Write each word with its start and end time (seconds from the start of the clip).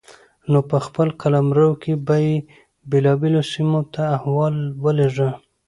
نو 0.51 0.59
په 0.69 0.77
خپل 0.85 1.07
قلمرو 1.21 1.69
کې 1.81 1.93
به 2.05 2.15
يې 2.25 2.35
بېلابېلو 2.89 3.41
سيمو 3.53 3.81
ته 3.93 4.01
احوال 4.15 4.55
ولېږه 4.83 5.29